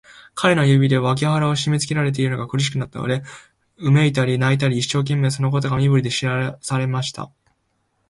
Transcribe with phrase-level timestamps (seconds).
[0.33, 3.21] 彼の指で、脇腹をしめつけられているのが苦しくなったので、
[3.77, 7.29] うめいたり、泣いたりして、一生懸命、そのことを身振りで知らせました。